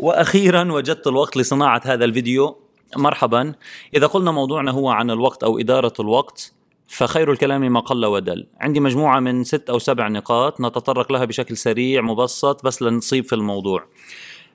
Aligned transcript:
وأخيرا 0.00 0.72
وجدت 0.72 1.06
الوقت 1.06 1.36
لصناعة 1.36 1.82
هذا 1.84 2.04
الفيديو. 2.04 2.56
مرحبا. 2.96 3.54
إذا 3.94 4.06
قلنا 4.06 4.30
موضوعنا 4.30 4.70
هو 4.70 4.88
عن 4.88 5.10
الوقت 5.10 5.42
أو 5.42 5.58
إدارة 5.58 5.92
الوقت 6.00 6.52
فخير 6.88 7.32
الكلام 7.32 7.72
ما 7.72 7.80
قل 7.80 8.06
ودل. 8.06 8.46
عندي 8.60 8.80
مجموعة 8.80 9.20
من 9.20 9.44
ست 9.44 9.70
أو 9.70 9.78
سبع 9.78 10.08
نقاط 10.08 10.60
نتطرق 10.60 11.12
لها 11.12 11.24
بشكل 11.24 11.56
سريع 11.56 12.02
مبسط 12.02 12.64
بس 12.64 12.82
لنصيب 12.82 13.24
في 13.24 13.34
الموضوع. 13.34 13.84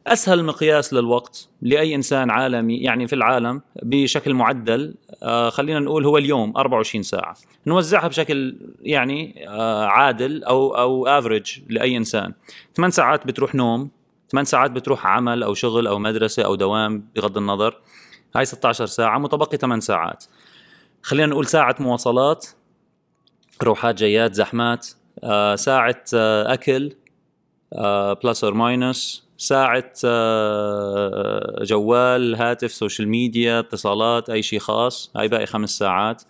أسهل 0.08 0.44
مقياس 0.44 0.94
للوقت 0.94 1.50
لأي 1.62 1.96
إنسان 1.96 2.30
عالمي 2.30 2.78
يعني 2.78 3.08
في 3.08 3.16
العالم 3.16 3.62
بشكل 3.84 4.34
معدل 4.34 4.96
آه 5.24 5.50
خلينا 5.50 5.80
نقول 5.80 6.06
هو 6.06 6.18
اليوم 6.18 6.54
24 6.58 7.04
ساعة. 7.04 7.36
نوزعها 7.68 8.08
بشكل 8.08 8.58
يعني 8.82 9.46
آه 9.48 9.86
عادل 9.86 10.44
أو 10.44 10.78
أو 10.78 11.08
افريج 11.08 11.60
لأي 11.70 11.98
إنسان. 11.98 12.34
8 12.76 12.92
ساعات 12.92 13.28
بتروح 13.28 13.56
نوم 13.56 13.90
8 14.36 14.46
ساعات 14.46 14.72
بتروح 14.72 15.08
عمل 15.08 15.44
أو 15.44 15.54
شغل 15.54 15.88
أو 15.88 16.00
مدرسة 16.00 16.44
أو 16.44 16.56
دوام 16.56 17.10
بغض 17.16 17.38
النظر. 17.38 17.82
هاي 18.36 18.46
16 18.46 18.86
ساعة 18.86 19.18
متبقي 19.18 19.58
8 19.58 19.82
ساعات. 19.82 20.26
خلينا 21.04 21.28
نقول 21.28 21.46
ساعة 21.48 21.76
مواصلات 21.80 22.48
روحات 23.64 23.96
جيات 23.96 24.34
زحمات 24.34 24.88
آه 25.24 25.56
ساعة 25.56 26.04
آه 26.14 26.54
أكل 26.54 26.96
plus 28.24 28.44
or 28.44 28.54
minus 28.54 29.26
ساعة 29.38 29.92
آه، 30.06 31.64
جوال 31.64 32.36
هاتف 32.36 32.72
social 32.72 33.08
media 33.08 33.60
اتصالات 33.60 34.30
أي 34.30 34.42
شيء 34.42 34.60
خاص 34.60 35.12
هاي 35.16 35.28
باقي 35.28 35.46
خمس 35.46 35.70
ساعات. 35.78 36.24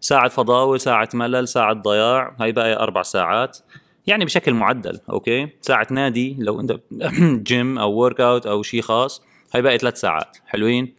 ساعة 0.00 0.28
فضاوة 0.28 0.78
ساعة 0.78 1.08
ملل 1.14 1.48
ساعة 1.48 1.72
ضياع 1.72 2.36
هاي 2.40 2.52
باقي 2.52 2.76
أربع 2.76 3.02
ساعات. 3.02 3.58
يعني 4.06 4.24
بشكل 4.24 4.54
معدل 4.54 5.00
okay؟ 5.10 5.48
ساعة 5.60 5.86
نادي 5.90 6.36
لو 6.38 6.60
أنت 6.60 6.80
جيم 7.48 7.78
أو 7.78 7.92
workout 7.92 8.46
أو 8.46 8.62
شيء 8.62 8.80
خاص 8.80 9.22
هاي 9.54 9.62
باقي 9.62 9.78
ثلاث 9.78 10.00
ساعات 10.00 10.36
حلوين؟ 10.46 10.94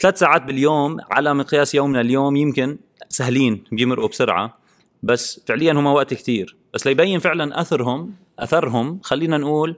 ثلاث 0.00 0.18
ساعات 0.18 0.42
باليوم 0.42 0.96
على 1.10 1.34
مقياس 1.34 1.74
يومنا 1.74 2.00
اليوم 2.00 2.36
يمكن 2.36 2.78
سهلين 3.08 3.64
بيمرقوا 3.72 4.08
بسرعة 4.08 4.58
بس 5.02 5.40
فعليا 5.46 5.72
هم 5.72 5.86
وقت 5.86 6.14
كتير. 6.14 6.56
بس 6.74 6.86
ليبين 6.86 7.18
فعلا 7.18 7.60
أثرهم 7.60 8.14
أثرهم 8.38 9.00
خلينا 9.02 9.38
نقول 9.38 9.76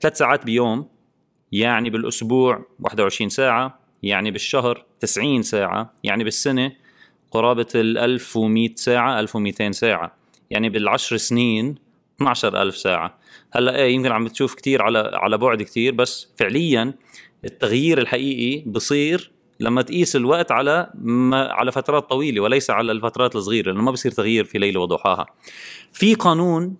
ثلاث 0.00 0.18
ساعات 0.18 0.44
بيوم 0.44 0.86
يعني 1.52 1.90
بالأسبوع 1.90 2.66
21 2.80 3.30
ساعة 3.30 3.78
يعني 4.02 4.30
بالشهر 4.30 4.84
90 5.00 5.42
ساعة 5.42 5.92
يعني 6.04 6.24
بالسنة 6.24 6.72
قرابة 7.30 7.66
ال 7.74 7.98
1100 7.98 8.68
ساعة 8.76 9.20
1200 9.20 9.70
ساعة. 9.70 10.16
يعني 10.50 10.68
بالعشر 10.68 11.16
سنين 11.16 11.74
12000 12.30 12.76
ساعة. 12.76 13.18
هلا 13.52 13.76
إيه 13.76 13.94
يمكن 13.94 14.12
عم 14.12 14.24
بتشوف 14.24 14.54
كتير 14.54 14.82
على 14.82 15.10
على 15.14 15.38
بعد 15.38 15.62
كتير 15.62 15.94
بس 15.94 16.28
فعليا 16.38 16.94
التغيير 17.44 17.98
الحقيقي 17.98 18.70
بصير 18.70 19.32
لما 19.60 19.82
تقيس 19.82 20.16
الوقت 20.16 20.52
على 20.52 20.90
ما 20.94 21.52
على 21.52 21.72
فترات 21.72 22.10
طويلة 22.10 22.40
وليس 22.40 22.70
على 22.70 22.92
الفترات 22.92 23.36
الصغيرة 23.36 23.66
لأنه 23.66 23.82
ما 23.82 23.90
بصير 23.90 24.12
تغيير 24.12 24.44
في 24.44 24.58
ليلة 24.58 24.80
وضحاها. 24.80 25.26
في 25.92 26.14
قانون 26.14 26.76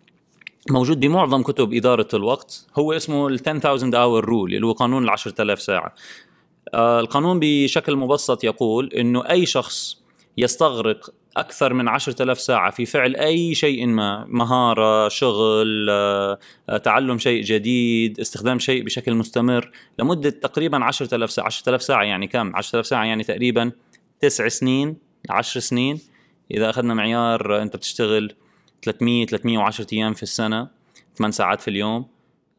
موجود 0.70 1.00
بمعظم 1.00 1.42
كتب 1.42 1.74
إدارة 1.74 2.08
الوقت 2.14 2.66
هو 2.78 2.92
اسمه 2.92 3.28
ال 3.28 3.40
10000 3.46 3.94
hour 3.94 4.24
rule 4.24 4.54
اللي 4.54 4.66
هو 4.66 4.72
قانون 4.72 5.04
ال 5.04 5.10
10000 5.10 5.62
ساعة. 5.62 5.94
آه 6.74 7.00
القانون 7.00 7.38
بشكل 7.40 7.96
مبسط 7.96 8.44
يقول 8.44 8.88
إنه 8.92 9.30
أي 9.30 9.46
شخص 9.46 10.02
يستغرق 10.38 11.10
أكثر 11.36 11.74
من 11.74 11.88
10000 11.88 12.40
ساعة. 12.40 12.70
في 12.70 12.86
فعل 12.86 13.16
أي 13.16 13.54
شيء 13.54 13.86
ما 13.86 14.24
مهارة 14.28 15.08
شغل 15.08 15.86
آه، 15.90 16.38
تعلم 16.84 17.18
شيء 17.18 17.42
جديد 17.42 18.20
استخدام 18.20 18.58
شيء 18.58 18.84
بشكل 18.84 19.14
مستمر 19.14 19.70
لمدة 19.98 20.30
تقريبا 20.30 20.84
10000 20.84 21.30
ساعة. 21.30 21.46
10000 21.46 21.82
ساعة 21.82 22.02
يعني 22.02 22.26
كم؟ 22.26 22.56
10000 22.56 22.86
ساعة 22.86 23.04
يعني 23.04 23.24
تقريبا 23.24 23.72
تسع 24.20 24.48
سنين 24.48 24.96
10 25.30 25.60
سنين. 25.60 26.00
إذا 26.50 26.70
أخذنا 26.70 26.94
معيار 26.94 27.62
أنت 27.62 27.76
بتشتغل 27.76 28.34
300 28.82 29.26
310 29.26 29.86
أيام 29.92 30.14
في 30.14 30.22
السنة 30.22 30.68
8 31.18 31.32
ساعات 31.32 31.60
في 31.60 31.68
اليوم 31.68 32.06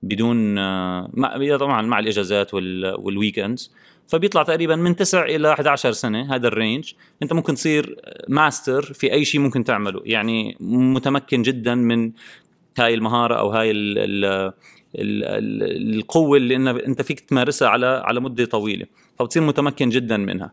بدون 0.04 0.58
آه، 0.58 1.10
مع 1.14 1.58
طبعا 1.58 1.82
مع 1.82 2.00
الإجازات 2.00 2.54
وال 2.54 2.77
weekends 2.77 3.72
فبيطلع 4.08 4.44
تقريبا 4.44 4.76
من 4.76 4.96
9 4.96 5.24
إلى 5.24 5.54
11 5.54 5.92
سنة 5.92 6.36
هذا 6.36 6.48
ال 6.48 6.54
range. 6.54 6.94
أنت 7.24 7.34
ممكن 7.34 7.56
تصير 7.56 7.96
ماستر 8.28 8.82
في 8.82 9.14
أي 9.14 9.26
شيء 9.26 9.42
ممكن 9.42 9.64
تعمله. 9.64 10.02
يعني 10.06 10.58
متمكن 10.60 11.42
جدا 11.42 11.76
من 11.76 12.12
هاي 12.80 12.94
المهارة 12.94 13.36
أو 13.36 13.50
هاي 13.50 13.72
ال 13.72 13.98
ال 13.98 14.26
ال 14.96 15.96
القوة 15.96 16.38
اللي 16.38 16.56
أنت 16.86 17.02
فيك 17.02 17.20
تمارسها 17.20 17.68
على 17.68 17.86
على 18.06 18.20
مدة 18.20 18.46
طويلة. 18.46 18.86
فبتصير 19.20 19.44
متمكن 19.44 19.90
جدا 19.90 20.18
منها. 20.18 20.52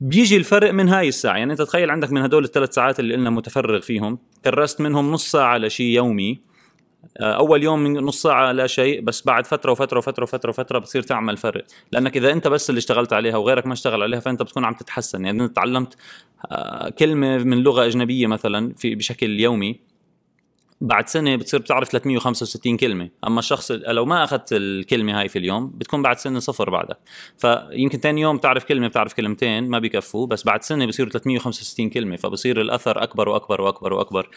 بيجي 0.00 0.36
الفرق 0.36 0.72
من 0.72 0.88
هاي 0.88 1.08
الساعة. 1.08 1.36
يعني 1.36 1.52
أنت 1.52 1.62
تخيل 1.62 1.90
عندك 1.90 2.12
من 2.12 2.22
هدول 2.22 2.44
الثلاث 2.44 2.74
ساعات 2.74 3.00
اللي 3.00 3.14
قلنا 3.14 3.30
متفرغ 3.30 3.80
فيهم 3.80 4.18
كرست 4.44 4.80
منهم 4.80 5.12
نص 5.12 5.30
ساعة 5.30 5.58
لشيء 5.58 5.96
يومي. 5.96 6.47
أول 7.20 7.62
يوم 7.62 7.78
من 7.80 7.92
نص 7.92 8.22
ساعة 8.22 8.52
لا 8.52 8.66
شيء 8.66 9.00
بس 9.00 9.26
بعد 9.26 9.46
فترة 9.46 9.72
وفترة 9.72 9.98
وفترة 9.98 10.22
وفترة 10.22 10.50
وفترة 10.50 10.78
بتصير 10.78 11.02
تعمل 11.02 11.36
فرق. 11.36 11.64
لأنك 11.92 12.16
إذا 12.16 12.32
أنت 12.32 12.48
بس 12.48 12.70
اللي 12.70 12.78
اشتغلت 12.78 13.12
عليها 13.12 13.36
وغيرك 13.36 13.66
ما 13.66 13.72
اشتغل 13.72 14.02
عليها 14.02 14.20
فأنت 14.20 14.42
بتكون 14.42 14.64
عم 14.64 14.74
تتحسن. 14.74 15.24
يعني 15.24 15.42
انت 15.42 15.56
تعلمت 15.56 15.96
آه، 16.52 16.88
كلمة 16.88 17.38
من 17.38 17.58
لغة 17.58 17.86
أجنبية 17.86 18.26
مثلا 18.26 18.74
في 18.76 18.94
بشكل 18.94 19.40
يومي 19.40 19.80
بعد 20.80 21.08
سنة 21.08 21.36
بتصير 21.36 21.60
بتعرف 21.60 21.88
365 21.88 22.76
كلمة. 22.76 23.10
أما 23.26 23.38
الشخص 23.38 23.70
لو 23.70 24.04
ما 24.04 24.24
أخذت 24.24 24.48
الكلمة 24.52 25.20
هاي 25.20 25.28
في 25.28 25.38
اليوم 25.38 25.66
بتكون 25.66 26.02
بعد 26.02 26.18
سنة 26.18 26.38
صفر 26.38 26.70
بعدها 26.70 26.96
فيمكن 27.38 27.98
ثاني 27.98 28.20
يوم 28.20 28.36
بتعرف 28.36 28.64
كلمة 28.64 28.88
بتعرف 28.88 29.14
كلمتين 29.14 29.68
ما 29.68 29.78
بيكفوا 29.78 30.26
بس 30.26 30.44
بعد 30.44 30.62
سنة 30.62 30.86
بصيروا 30.86 31.10
365 31.12 31.90
كلمة 31.90 32.16
فبصير 32.16 32.60
الأثر 32.60 33.02
أكبر 33.02 33.28
وأكبر 33.28 33.60
وأكبر 33.60 33.92
وأكبر 33.92 34.28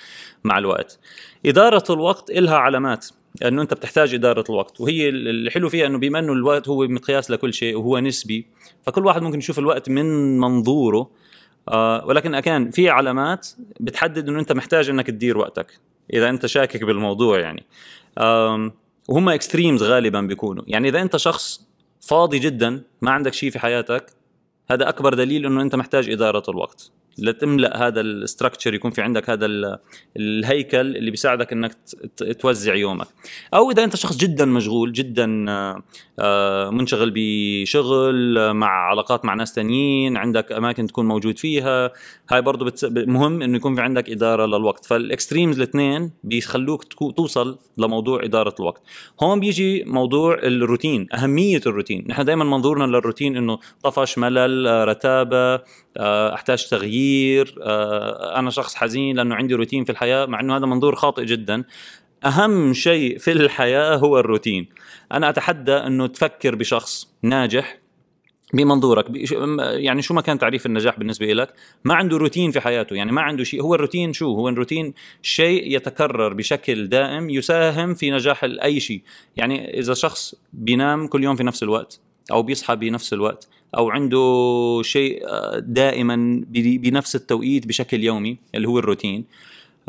مع 0.43 0.57
الوقت. 0.57 0.99
إدارة 1.45 1.83
الوقت 1.89 2.31
إلها 2.31 2.55
علامات 2.55 3.07
إنه 3.45 3.61
أنت 3.61 3.73
بتحتاج 3.73 4.13
إدارة 4.13 4.43
الوقت. 4.49 4.81
وهي 4.81 5.09
الحلو 5.09 5.69
فيها 5.69 5.87
إنه 5.87 5.97
بما 5.97 6.19
إنه 6.19 6.33
الوقت 6.33 6.69
هو 6.69 6.87
مقياس 6.87 7.31
لكل 7.31 7.53
شيء 7.53 7.77
وهو 7.77 7.99
نسبي 7.99 8.47
فكل 8.83 9.05
واحد 9.05 9.21
ممكن 9.21 9.37
يشوف 9.37 9.59
الوقت 9.59 9.89
من 9.89 10.37
منظوره. 10.39 11.09
آه 11.69 12.05
ولكن 12.05 12.39
كان 12.39 12.71
في 12.71 12.89
علامات 12.89 13.47
بتحدد 13.79 14.29
إنه 14.29 14.39
أنت 14.39 14.51
محتاج 14.51 14.89
إنك 14.89 15.07
تدير 15.07 15.37
وقتك. 15.37 15.90
إذا 16.13 16.29
أنت 16.29 16.45
شاكك 16.45 16.83
بالموضوع 16.83 17.39
يعني. 17.39 17.63
وهم 19.09 19.29
اكستريمز 19.29 19.83
غالبا 19.83 20.21
بيكونوا. 20.21 20.63
يعني 20.67 20.89
إذا 20.89 21.01
أنت 21.01 21.17
شخص 21.17 21.67
فاضي 22.01 22.39
جدا 22.39 22.83
ما 23.01 23.11
عندك 23.11 23.33
شيء 23.33 23.51
في 23.51 23.59
حياتك 23.59 24.05
هذا 24.71 24.89
أكبر 24.89 25.13
دليل 25.13 25.45
إنه 25.45 25.61
أنت 25.61 25.75
محتاج 25.75 26.09
إدارة 26.09 26.43
الوقت. 26.49 26.91
لتملأ 27.17 27.87
هذا 27.87 28.01
ال 28.01 28.08
structure 28.08 28.73
يكون 28.73 28.91
في 28.91 29.01
عندك 29.01 29.29
هذا 29.29 29.45
الهيكل 30.17 30.97
اللي 30.97 31.11
بيساعدك 31.11 31.53
إنك 31.53 31.77
توزع 32.39 32.75
يومك. 32.75 33.07
أو 33.53 33.71
إذا 33.71 33.83
أنت 33.83 33.95
شخص 33.95 34.17
جدا 34.17 34.45
مشغول 34.45 34.91
جدا 34.91 35.45
آه، 35.49 35.83
آه، 36.19 36.69
منشغل 36.69 37.11
بشغل 37.15 38.53
مع 38.53 38.89
علاقات 38.89 39.25
مع 39.25 39.33
ناس 39.33 39.53
تانيين 39.53 40.17
عندك 40.17 40.51
أماكن 40.51 40.87
تكون 40.87 41.07
موجود 41.07 41.37
فيها 41.37 41.91
هاي 42.29 42.41
برضه 42.41 42.65
بتس... 42.65 42.83
مهم 42.85 43.41
إنه 43.41 43.57
يكون 43.57 43.75
في 43.75 43.81
عندك 43.81 44.09
إدارة 44.09 44.45
للوقت. 44.45 44.85
فال 44.85 44.99
extremes 44.99 45.55
الاثنين 45.55 46.11
بيخلوك 46.23 46.83
توصل 46.93 47.59
لموضوع 47.77 48.23
إدارة 48.23 48.55
الوقت. 48.59 48.81
هون 49.23 49.39
بيجي 49.39 49.83
موضوع 49.83 50.33
الروتين 50.43 51.07
أهمية 51.13 51.61
الروتين. 51.65 52.05
نحن 52.07 52.25
دائما 52.25 52.43
منظورنا 52.43 52.83
للروتين 52.83 53.37
إنه 53.37 53.59
طفش 53.83 54.17
ملل 54.17 54.87
رتابة 54.87 55.53
آه، 55.55 55.63
أحتاج 55.97 56.67
تغيير. 56.67 57.55
آه، 57.61 58.39
أنا 58.39 58.49
شخص 58.49 58.75
حزين 58.75 59.15
لأنه 59.15 59.35
عندي 59.35 59.53
روتين 59.53 59.83
في 59.83 59.91
الحياة 59.91 60.25
مع 60.25 60.39
إنه 60.39 60.57
هذا 60.57 60.65
منظور 60.65 60.95
خاطئ 60.95 61.25
جدا. 61.25 61.63
أهم 62.25 62.73
شيء 62.73 63.17
في 63.17 63.31
الحياة 63.31 63.95
هو 63.95 64.19
الروتين. 64.19 64.69
أنا 65.11 65.29
أتحدى 65.29 65.73
إنه 65.73 66.07
تفكر 66.07 66.55
بشخص 66.55 67.07
ناجح 67.23 67.77
بمنظورك 68.53 69.05
يعني 69.59 70.01
شو 70.01 70.13
ما 70.13 70.21
كان 70.21 70.39
تعريف 70.39 70.65
النجاح 70.65 70.99
بالنسبة 70.99 71.33
لك 71.33 71.53
ما 71.83 71.93
عنده 71.93 72.17
روتين 72.17 72.51
في 72.51 72.59
حياته 72.59 72.95
يعني 72.95 73.11
ما 73.11 73.21
عنده 73.21 73.43
شيء. 73.43 73.61
هو 73.61 73.75
الروتين 73.75 74.13
شو؟ 74.13 74.35
هو 74.35 74.49
الروتين 74.49 74.93
شيء 75.21 75.75
يتكرر 75.75 76.33
بشكل 76.33 76.87
دائم 76.87 77.29
يساهم 77.29 77.93
في 77.93 78.11
نجاح 78.11 78.43
أي 78.43 78.79
شيء. 78.79 79.01
يعني 79.37 79.79
إذا 79.79 79.93
شخص 79.93 80.35
بينام 80.53 81.07
كل 81.07 81.23
يوم 81.23 81.35
في 81.35 81.43
نفس 81.43 81.63
الوقت 81.63 81.99
أو 82.31 82.43
بيصحى 82.43 82.75
بنفس 82.75 83.13
الوقت 83.13 83.49
أو 83.77 83.89
عنده 83.89 84.81
شيء 84.83 85.27
آه، 85.27 85.59
دائما 85.59 86.43
بنفس 86.53 87.15
التوقيت 87.15 87.67
بشكل 87.67 88.03
يومي 88.03 88.37
اللي 88.55 88.67
هو 88.67 88.79
الروتين. 88.79 89.25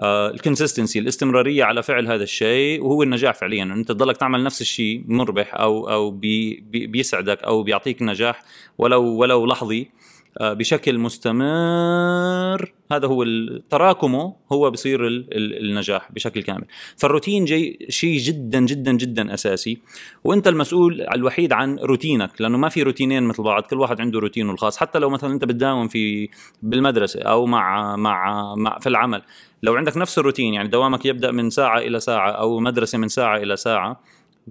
ال 0.05 0.13
consistency 0.13 0.99
الاستمرارية 0.99 1.65
على 1.65 1.83
فعل 1.83 2.07
هذا 2.07 2.23
الشيء 2.23 2.85
وهو 2.85 3.03
النجاح 3.03 3.35
فعليا. 3.35 3.63
أنت 3.63 3.89
تضلك 3.89 4.17
تعمل 4.17 4.45
نفس 4.45 4.61
الشيء 4.61 5.05
مربح 5.09 5.55
أو 5.55 5.91
أو 5.91 6.11
بي 6.11 6.65
بيسعدك 6.71 7.43
أو 7.45 7.63
بيعطيك 7.63 8.03
نجاح 8.03 8.43
ولو 8.79 9.03
ولو 9.03 9.47
لحظي. 9.47 9.81
آه، 9.83 10.02
بشكل 10.41 10.99
مستمر. 10.99 12.73
هذا 12.93 13.07
هو 13.07 13.25
تراكمه 13.71 14.37
هو 14.53 14.71
بصير 14.71 15.07
النجاح 15.33 16.13
بشكل 16.13 16.43
كامل. 16.43 16.65
فالروتين 16.97 17.45
جاي 17.45 17.87
شيء 17.89 18.19
جدا 18.19 18.61
جدا 18.61 18.93
جدا 18.93 19.35
أساسي. 19.35 19.79
وأنت 20.25 20.49
المسؤول 20.49 21.01
الوحيد 21.15 21.53
عن 21.53 21.79
روتينك 21.79 22.41
لأنه 22.41 22.59
ما 22.59 22.69
في 22.69 22.83
روتينين 22.83 23.23
مثل 23.23 23.43
بعض 23.43 23.63
كل 23.63 23.81
واحد 23.81 24.01
عنده 24.01 24.19
روتينه 24.19 24.53
الخاص. 24.53 24.77
حتى 24.77 24.99
لو 24.99 25.11
مثلا 25.11 25.33
أنت 25.33 25.45
بتداوم 25.45 25.89
في 25.89 26.29
بالمدرسة 26.63 27.23
أو 27.23 27.47
مع 27.47 27.97
مع, 27.97 28.55
مع 28.55 28.79
في 28.79 28.89
العمل 28.89 29.23
لو 29.63 29.75
عندك 29.75 29.97
نفس 29.97 30.19
الروتين 30.19 30.55
يعني 30.55 30.69
دوامك 30.69 31.07
يبدأ 31.07 31.31
من 31.31 31.51
ساعة 31.51 31.79
إلى 31.79 32.01
ساعة 32.01 32.31
أو 32.31 32.61
مدرسة 32.61 32.99
من 32.99 33.09
ساعة 33.09 33.37
إلى 33.37 33.57
ساعة 33.57 34.01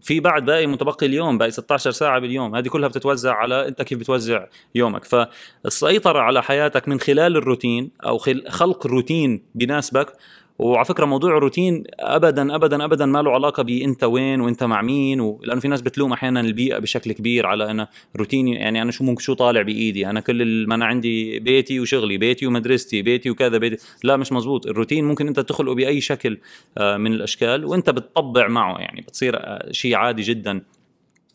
في 0.02 0.20
بعد 0.20 0.46
باقي 0.46 0.68
متبقي 0.68 1.06
اليوم 1.06 1.38
باقي 1.38 1.52
16 1.52 1.92
ساعة 1.92 2.20
باليوم. 2.20 2.56
هذه 2.56 2.68
كلها 2.68 2.90
بتتوزع 2.90 3.34
على 3.34 3.68
أنت 3.68 3.82
كيف 3.82 4.00
بتوزع 4.00 4.46
يومك. 4.76 5.06
فالسيطرة 5.06 6.20
على 6.20 6.44
حياتك 6.44 6.88
من 6.88 7.00
خلال 7.00 7.38
الروتين 7.38 7.92
أو 8.06 8.18
خلق 8.50 8.88
روتين 8.88 9.44
بيناسبك 9.56 10.14
وعلى 10.62 10.86
فكرة 10.86 11.06
موضوع 11.06 11.38
الروتين 11.38 11.84
ابدا 12.00 12.56
ابدا 12.56 12.86
ابدا 12.86 13.06
ما 13.06 13.22
له 13.22 13.32
علاقة 13.32 13.64
بأنت 13.64 14.04
وين 14.04 14.42
وأنت 14.42 14.64
مع 14.64 14.82
مين 14.82 15.22
و... 15.22 15.40
لأنه 15.44 15.60
في 15.62 15.68
ناس 15.68 15.82
بتلوم 15.82 16.14
أحيانا 16.14 16.40
البيئة 16.40 16.78
بشكل 16.78 17.12
كبير 17.12 17.46
على 17.46 17.72
أنا 17.72 17.88
روتيني 18.16 18.56
يعني 18.56 18.82
أنا 18.82 18.92
شو 18.92 19.04
ممكن 19.04 19.24
شو 19.24 19.34
طالع 19.34 19.62
بإيدي 19.62 20.10
أنا 20.10 20.20
كل 20.20 20.68
ما 20.68 20.76
أنا 20.76 20.86
عندي 20.86 21.40
بيتي 21.40 21.80
وشغلي 21.80 22.18
بيتي 22.18 22.48
ومدرستي 22.48 23.02
بيتي 23.02 23.30
وكذا 23.30 23.58
بيتي 23.58 23.78
لا 24.04 24.18
مش 24.18 24.32
مزبوط 24.32 24.66
الروتين 24.68 25.06
ممكن 25.06 25.28
أنت 25.28 25.40
تخلقه 25.40 25.76
بأي 25.76 26.02
شكل 26.02 26.38
آه، 26.78 26.98
من 26.98 27.14
الأشكال 27.14 27.66
وأنت 27.66 27.90
بتطبع 27.90 28.48
معه 28.48 28.78
يعني 28.78 29.02
بتصير 29.02 29.36
آه، 29.38 29.72
شيء 29.72 29.96
عادي 29.96 30.22
جدا 30.22 30.62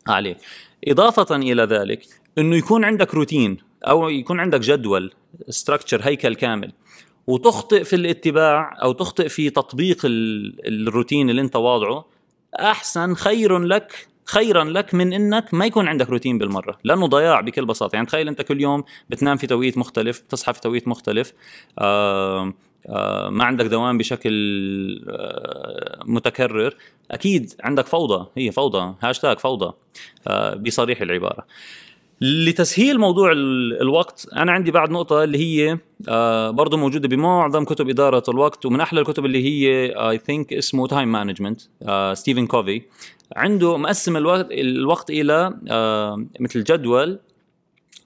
عليه. 0.08 0.36
إضافة 0.88 1.36
إلى 1.36 1.62
ذلك 1.62 2.02
إنه 2.38 2.56
يكون 2.56 2.84
عندك 2.84 3.14
روتين 3.14 3.56
أو 3.88 4.08
يكون 4.08 4.40
عندك 4.40 4.60
جدول 4.60 5.12
structure 5.48 6.00
هيكل 6.02 6.34
كامل. 6.34 6.72
وتخطئ 7.26 7.84
في 7.84 7.96
الاتباع 7.96 8.76
أو 8.82 8.92
تخطئ 8.92 9.28
في 9.28 9.50
تطبيق 9.50 9.98
الروتين 10.04 11.30
اللي 11.30 11.40
أنت 11.40 11.56
واضعه 11.56 12.04
أحسن 12.60 13.14
خير 13.14 13.58
لك 13.58 14.08
خيرا 14.24 14.64
لك 14.64 14.94
من 14.94 15.12
إنك 15.12 15.54
ما 15.54 15.66
يكون 15.66 15.88
عندك 15.88 16.10
روتين 16.10 16.38
بالمرة 16.38 16.78
لأنه 16.84 17.06
ضياع 17.06 17.40
بكل 17.40 17.66
بساطة. 17.66 17.94
يعني 17.96 18.06
تخيل 18.06 18.28
أنت 18.28 18.42
كل 18.42 18.60
يوم 18.60 18.84
بتنام 19.10 19.36
في 19.36 19.46
توقيت 19.46 19.78
مختلف 19.78 20.20
بتصحى 20.20 20.52
في 20.52 20.60
توقيت 20.60 20.88
مختلف 20.88 21.32
آه 21.78 22.52
آه 22.88 23.28
ما 23.28 23.44
عندك 23.44 23.64
دوام 23.64 23.98
بشكل 23.98 24.32
متكرر 26.04 26.74
أكيد 27.10 27.52
عندك 27.60 27.86
فوضى 27.86 28.26
هي 28.36 28.52
فوضى 28.52 28.94
هاشتاج 29.02 29.38
فوضى 29.38 29.72
آه 30.28 30.54
بصريح 30.54 31.00
العبارة. 31.00 31.46
لتسهيل 32.20 32.98
موضوع 32.98 33.32
الوقت 33.32 34.28
أنا 34.36 34.52
عندي 34.52 34.70
بعد 34.70 34.90
نقطة 34.90 35.24
اللي 35.24 35.38
هي 35.38 35.78
آه 36.08 36.50
برضه 36.50 36.76
موجودة 36.76 37.08
بمعظم 37.08 37.64
كتب 37.64 37.88
إدارة 37.88 38.22
الوقت 38.28 38.66
ومن 38.66 38.80
أحلى 38.80 39.00
الكتب 39.00 39.24
اللي 39.24 39.44
هي 39.44 39.88
I 40.10 40.18
think 40.18 40.52
اسمه 40.52 40.86
time 40.86 41.12
management 41.12 41.60
ستيفن 42.12 42.46
كوفي 42.46 42.82
عنده 43.36 43.76
مقسم 43.76 44.16
الوقت 44.16 44.46
الوقت 44.50 45.10
إلى 45.10 45.54
آه 45.70 46.26
مثل 46.40 46.64
جدول 46.64 47.18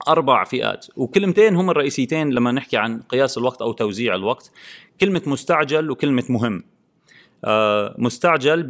أربع 0.07 0.43
فئات 0.43 0.87
وكلمتين 0.95 1.55
هم 1.55 1.69
الرئيسيتين 1.69 2.29
لما 2.29 2.51
نحكي 2.51 2.77
عن 2.77 3.01
قياس 3.01 3.37
الوقت 3.37 3.61
أو 3.61 3.71
توزيع 3.71 4.15
الوقت. 4.15 4.51
كلمة 5.01 5.21
مستعجل 5.25 5.91
وكلمة 5.91 6.23
مهم. 6.29 6.63
مستعجل 7.97 8.63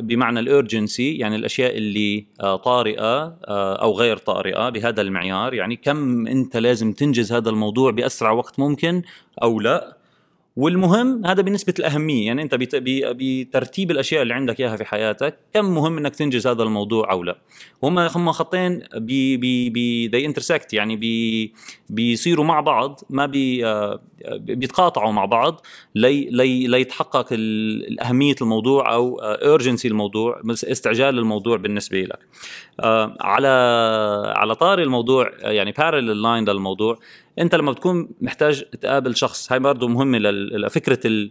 بمعنى 0.00 0.40
ال 0.40 0.50
urgency 0.50 1.16
يعني 1.18 1.36
الأشياء 1.36 1.76
اللي 1.76 2.26
آه، 2.40 2.56
طارئة 2.56 3.24
آه، 3.48 3.82
أو 3.82 3.92
غير 3.92 4.16
طارئة 4.16 4.68
بهذا 4.68 5.00
المعيار. 5.00 5.54
يعني 5.54 5.76
كم 5.76 6.26
أنت 6.26 6.56
لازم 6.56 6.92
تنجز 6.92 7.32
هذا 7.32 7.50
الموضوع 7.50 7.90
بأسرع 7.90 8.30
وقت 8.30 8.58
ممكن 8.58 9.02
أو 9.42 9.60
لا. 9.60 9.96
والمهم 10.56 11.26
هذا 11.26 11.42
بنسبة 11.42 11.74
الأهمية 11.78 12.26
يعني 12.26 12.42
أنت 12.42 12.54
بترتيب 12.54 13.90
الأشياء 13.90 14.22
اللي 14.22 14.34
عندك 14.34 14.60
إياها 14.60 14.76
في 14.76 14.84
حياتك 14.84 15.38
كم 15.54 15.64
مهم 15.74 15.98
أنك 15.98 16.16
تنجز 16.16 16.46
هذا 16.46 16.62
الموضوع 16.62 17.12
أو 17.12 17.22
لا. 17.22 17.36
هم 17.82 17.98
هم 17.98 18.32
خطين 18.32 18.82
بي 18.96 19.36
بي 19.36 19.70
بي 19.70 20.08
they 20.10 20.32
intersect 20.32 20.66
يعني 20.72 20.96
بي 20.96 21.52
بيصيروا 21.90 22.44
مع 22.44 22.60
بعض 22.60 23.00
ما 23.10 23.26
بي 23.26 23.64
بيتقاطعوا 24.30 25.12
مع 25.12 25.24
بعض 25.24 25.66
لي 25.94 26.24
لي 26.30 26.66
ليتحقق 26.66 27.26
أهمية 28.02 28.34
الموضوع 28.42 28.94
أو 28.94 29.20
urgency 29.58 29.84
الموضوع 29.84 30.42
استعجال 30.50 31.18
الموضوع 31.18 31.56
بالنسبة 31.56 32.02
لك. 32.02 32.18
على 33.20 33.48
على 34.36 34.54
طاري 34.54 34.82
الموضوع 34.82 35.30
يعني 35.38 35.72
parallel 35.72 36.24
line 36.24 36.48
للموضوع 36.50 36.98
انت 37.38 37.54
لما 37.54 37.72
بتكون 37.72 38.08
محتاج 38.20 38.64
تقابل 38.64 39.16
شخص 39.16 39.52
هاي 39.52 39.58
برضه 39.58 39.88
مهمة 39.88 40.18
لفكره 40.18 41.00
ال... 41.04 41.30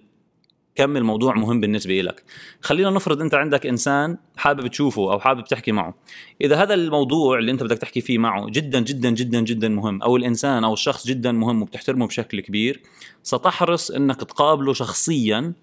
كم 0.75 0.97
الموضوع 0.97 1.35
مهم 1.35 1.59
بالنسبة 1.59 2.01
لك 2.01 2.23
خلينا 2.61 2.89
نفرض 2.89 3.21
انت 3.21 3.35
عندك 3.35 3.65
إنسان 3.65 4.17
حابب 4.37 4.67
تشوفه 4.67 5.13
أو 5.13 5.19
حابب 5.19 5.43
تحكي 5.43 5.71
معه. 5.71 5.95
إذا 6.41 6.55
هذا 6.55 6.73
الموضوع 6.73 7.37
اللي 7.37 7.51
انت 7.51 7.63
بدك 7.63 7.77
تحكي 7.77 8.01
فيه 8.01 8.17
معه 8.17 8.45
جدا 8.49 8.79
جدا 8.79 9.09
جدا 9.09 9.39
جدا 9.41 9.69
مهم 9.69 10.01
أو 10.01 10.15
الإنسان 10.15 10.63
أو 10.63 10.73
الشخص 10.73 11.07
جدا 11.07 11.31
مهم 11.31 11.61
وبتحترمه 11.61 12.07
بشكل 12.07 12.39
كبير 12.39 12.81
ستحرص 13.23 13.91
إنك 13.91 14.19
تقابله 14.19 14.73
شخصيا 14.73 15.53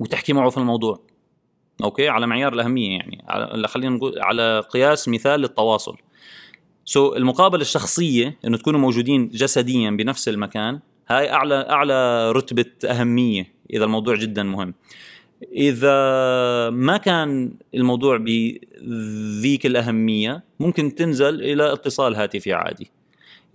وتحكي 0.00 0.32
معه 0.32 0.50
في 0.50 0.58
الموضوع. 0.58 1.00
أوكي؟ 1.84 2.08
على 2.08 2.26
معيار 2.26 2.52
الأهمية 2.52 2.96
يعني. 2.96 3.24
على 3.28 3.68
خلينا 3.68 3.96
نقول 3.96 4.18
على 4.18 4.60
قياس 4.70 5.08
مثال 5.08 5.40
للتواصل. 5.40 5.96
so 6.84 7.10
so, 7.10 7.16
المقابله 7.16 7.60
الشخصية 7.60 8.38
إنه 8.44 8.56
تكونوا 8.56 8.80
موجودين 8.80 9.28
جسديا 9.28 9.90
بنفس 9.90 10.28
المكان 10.28 10.80
هاي 11.08 11.30
أعلى 11.30 11.54
أعلى 11.54 12.32
رتبة 12.32 12.64
أهمية 12.84 13.54
إذا 13.72 13.84
الموضوع 13.84 14.14
جدا 14.14 14.42
مهم. 14.42 14.74
إذا 15.52 16.70
ما 16.70 16.96
كان 16.96 17.54
الموضوع 17.74 18.16
بذيك 18.16 19.66
الأهمية 19.66 20.44
ممكن 20.60 20.94
تنزل 20.94 21.42
إلى 21.42 21.72
اتصال 21.72 22.14
هاتفي 22.14 22.52
عادي. 22.52 22.90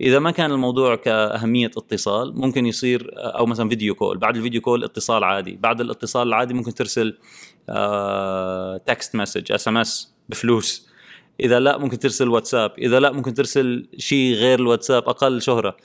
إذا 0.00 0.18
ما 0.18 0.30
كان 0.30 0.50
الموضوع 0.50 0.96
كأهمية 0.96 1.70
اتصال 1.76 2.40
ممكن 2.40 2.66
يصير 2.66 3.10
أو 3.16 3.46
مثلا 3.46 3.68
video 3.68 3.94
call. 3.94 4.18
بعد 4.18 4.36
ال 4.36 4.40
video 4.40 4.60
call 4.60 4.84
اتصال 4.84 5.24
عادي. 5.24 5.56
بعد 5.56 5.80
الاتصال 5.80 6.28
العادي 6.28 6.54
ممكن 6.54 6.74
ترسل 6.74 7.18
text 8.86 9.16
message 9.16 9.52
SMS 9.52 10.14
بفلوس. 10.28 10.89
إذا 11.40 11.60
لا 11.60 11.78
ممكن 11.78 11.98
ترسل 11.98 12.28
واتساب 12.28 12.72
إذا 12.78 13.00
لا 13.00 13.12
ممكن 13.12 13.34
ترسل 13.34 13.88
شيء 13.98 14.34
غير 14.34 14.58
الواتساب 14.58 15.08
أقل 15.08 15.42
شهرة. 15.42 15.76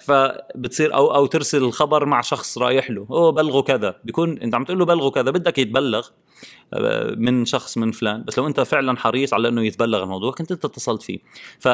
فبتصير 0.00 0.94
أو 0.94 1.14
أو 1.14 1.26
ترسل 1.26 1.64
الخبر 1.64 2.06
مع 2.06 2.20
شخص 2.20 2.58
رايح 2.58 2.90
له 2.90 3.06
أوه 3.10 3.32
بلغوا 3.32 3.62
كذا. 3.62 3.94
بيكون 4.04 4.38
أنت 4.38 4.54
عم 4.54 4.64
تقول 4.64 4.78
له 4.78 4.84
بلغوا 4.84 5.10
كذا 5.10 5.30
بدك 5.30 5.58
يتبلغ 5.58 6.08
آه، 6.74 7.14
من 7.16 7.44
شخص 7.44 7.78
من 7.78 7.90
فلان. 7.90 8.24
بس 8.24 8.38
لو 8.38 8.46
أنت 8.46 8.60
فعلا 8.60 8.96
حريص 8.96 9.34
على 9.34 9.48
إنه 9.48 9.66
يتبلغ 9.66 10.02
الموضوع 10.02 10.32
كنت 10.32 10.52
أنت 10.52 10.64
اتصلت 10.64 11.02
فيه. 11.02 11.18
ف 11.58 11.68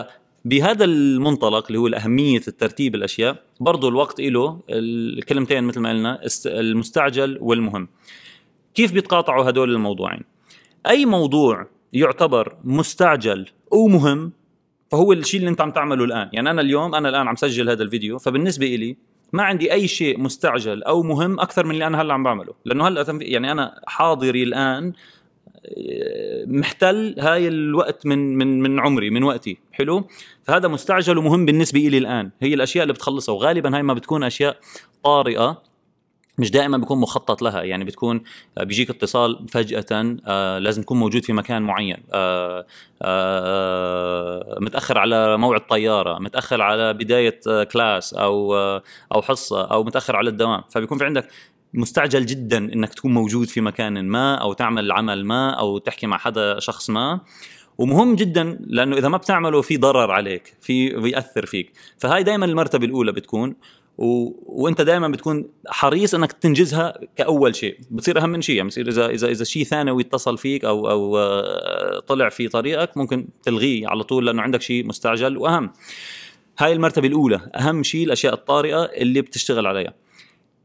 بهذا 0.45 0.85
المنطلق 0.85 1.67
اللي 1.67 1.79
هو 1.79 1.87
أهمية 1.87 2.43
الترتيب 2.49 2.95
الأشياء 2.95 3.43
برضو 3.61 3.89
الوقت 3.89 4.21
له 4.21 4.61
الكلمتين 4.71 5.65
مثل 5.65 5.81
ما 5.81 5.91
قلنا 5.91 6.21
المستعجل 6.47 7.39
والمهم. 7.41 7.89
كيف 8.75 8.93
بيتقاطعوا 8.93 9.49
هدول 9.49 9.73
الموضوعين؟ 9.73 10.21
أي 10.87 11.07
موضوع 11.07 11.67
يعتبر 11.95 12.57
مستعجل 12.65 13.47
ومهم 13.71 14.33
فهو 14.91 15.13
الشيء 15.13 15.41
اللي 15.41 15.51
أنت 15.51 15.61
عم 15.61 15.71
تعمله 15.71 16.05
الآن. 16.05 16.29
يعني 16.33 16.51
أنا 16.51 16.61
اليوم 16.61 16.95
أنا 16.95 17.09
الآن 17.09 17.29
عم 17.29 17.37
سجل 17.37 17.71
هذا 17.71 17.83
الفيديو 17.83 18.19
فبالنسبة 18.19 18.67
لي 18.67 18.97
ما 19.33 19.43
عندي 19.43 19.73
أي 19.73 19.89
شيء 19.89 20.21
مستعجل 20.21 20.83
أو 20.83 21.03
مهم 21.03 21.41
أكثر 21.41 21.67
من 21.67 21.71
اللي 21.71 21.87
أنا 21.87 22.03
هلأ 22.03 22.15
عم 22.15 22.23
بعمله. 22.23 22.55
لأنه 22.65 22.89
هلأ 22.89 23.19
يعني 23.21 23.53
أنا 23.53 23.81
حاضري 23.87 24.43
الآن 24.43 24.93
آه، 25.67 26.45
محتل 26.47 27.15
هاي 27.19 27.49
الوقت 27.49 28.07
من 28.07 28.39
من 28.39 28.61
من 28.61 28.81
عمري 28.81 29.11
من 29.11 29.23
وقتي. 29.23 29.59
حلو؟ 29.73 30.07
فهذا 30.43 30.69
مستعجل 30.69 31.19
ومهم 31.19 31.47
بالنسبة 31.47 31.81
لي 31.81 31.99
الآن. 31.99 32.31
هي 32.43 32.55
الأشياء 32.55 32.83
اللي 32.83 32.93
بتخلصها 32.93 33.35
وغالبا 33.35 33.77
هاي 33.77 33.83
ما 33.83 33.95
بتكون 33.95 34.25
أشياء 34.25 34.57
طارئة. 35.05 35.63
مش 36.39 36.51
دائما 36.51 36.79
بيكون 36.79 36.99
مخطط 36.99 37.43
لها. 37.43 37.63
يعني 37.63 37.85
بتكون 37.85 38.23
آه، 38.59 38.65
بيجيك 38.65 38.91
اتصال 38.91 39.47
فجأة 39.51 40.17
آه 40.27 40.59
لازم 40.59 40.83
تكون 40.83 40.99
موجود 40.99 41.25
في 41.25 41.33
مكان 41.33 41.63
معين. 41.63 42.03
آه 42.13 42.67
متأخر 44.61 44.99
على 44.99 45.39
موعد 45.39 45.67
طيارة 45.67 46.19
متأخر 46.19 46.63
على 46.63 46.93
بداية 46.93 47.41
كلاس 47.65 48.15
أو 48.15 48.55
أو 49.15 49.23
حصة 49.23 49.65
أو 49.65 49.85
متأخر 49.85 50.17
على 50.17 50.31
الدوام. 50.31 50.63
فبيكون 50.71 50.99
في 50.99 51.05
عندك 51.05 51.29
مستعجل 51.75 52.27
جدا 52.27 52.59
إنك 52.59 52.95
تكون 52.95 53.15
موجود 53.15 53.49
في 53.49 53.61
مكان 53.61 54.05
ما 54.09 54.35
أو 54.35 54.53
تعمل 54.53 54.93
عمل 54.93 55.25
ما 55.25 55.51
أو 55.51 55.79
تحكي 55.79 56.07
مع 56.07 56.19
حدا 56.19 56.61
شخص 56.61 56.91
ما. 56.91 57.21
ومهم 57.79 58.15
جدا 58.15 58.59
لأنه 58.67 58.97
إذا 58.97 59.09
ما 59.09 59.17
بتعمله 59.17 59.63
في 59.63 59.77
ضرر 59.77 60.11
عليك 60.11 60.55
في 60.61 60.89
بيأثر 60.89 61.47
فيك. 61.47 61.73
فهاي 61.99 62.23
دائما 62.23 62.45
المرتبة 62.45 62.87
الأولى 62.87 63.13
بتكون. 63.13 63.57
و... 63.99 64.31
وانت 64.63 64.81
دائما 64.81 65.09
بتكون 65.09 65.49
حريص 65.69 66.15
إنك 66.15 66.33
تنجزها 66.33 66.99
كأول 67.17 67.57
شيء. 67.57 67.79
بتصير 67.91 68.23
أهم 68.23 68.31
من 68.31 68.43
شيء. 68.43 68.57
يعني 68.57 68.69
بتصير 68.69 68.89
اذا 68.89 69.07
اذا 69.07 69.29
إذا 69.29 69.45
شيء 69.45 69.65
ثانوي 69.65 70.03
اتصل 70.03 70.39
فيك 70.39 70.65
أو 70.65 70.91
أو 70.91 71.19
آه، 71.19 72.01
طلع 72.01 72.29
في 72.29 72.49
طريقك 72.49 72.97
ممكن 72.97 73.29
تلغيه 73.43 73.89
على 73.89 74.03
طول 74.03 74.27
لأنه 74.27 74.43
عندك 74.43 74.63
شيء 74.63 74.87
مستعجل 74.87 75.37
وأهم. 75.37 75.73
هاي 76.59 76.73
المرتبة 76.73 77.09
الأولى. 77.09 77.51
أهم 77.57 77.83
شيء 77.83 78.07
الأشياء 78.07 78.35
الطارئة 78.35 78.83
اللي 78.83 79.21
بتشتغل 79.21 79.67
عليها. 79.67 79.95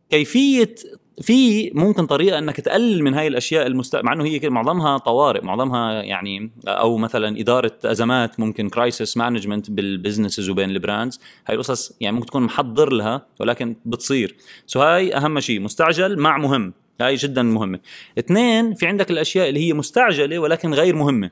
كيفية 0.10 0.76
في 1.22 1.72
ممكن 1.74 2.06
طريقة 2.06 2.40
إنك 2.40 2.56
تقلل 2.62 3.04
من 3.04 3.14
هاي 3.14 3.28
الأشياء 3.28 3.68
المست... 3.68 3.96
مع 3.96 4.14
إنه 4.14 4.26
هي 4.26 4.50
معظمها 4.50 4.98
طوارئ 4.98 5.46
معظمها 5.46 6.04
يعني 6.04 6.52
أو 6.68 6.98
مثلا 6.98 7.40
إدارة 7.40 7.72
أزمات 7.86 8.40
ممكن 8.40 8.70
crisis 8.70 9.18
management 9.18 9.72
بال 9.72 9.85
businesses 9.85 10.50
وبين 10.50 10.70
ال 10.70 10.77
brands 10.77 11.20
هاي 11.48 11.56
القصص 11.56 11.98
يعني 12.02 12.16
ممكن 12.16 12.28
تكون 12.28 12.44
محضر 12.44 12.94
لها 12.94 13.26
ولكن 13.40 13.76
بتصير. 13.86 14.36
سو 14.68 14.82
هاي 14.82 15.16
أهم 15.16 15.40
شيء 15.40 15.60
مستعجل 15.60 16.20
مع 16.20 16.38
مهم. 16.38 16.74
هاي 17.02 17.16
جدا 17.16 17.44
مهمة. 17.44 17.80
اثنين 18.20 18.74
في 18.74 18.88
عندك 18.88 19.12
الأشياء 19.12 19.50
اللي 19.50 19.68
هي 19.68 19.74
مستعجلة 19.74 20.40
ولكن 20.40 20.74
غير 20.74 20.96
مهمة. 20.96 21.32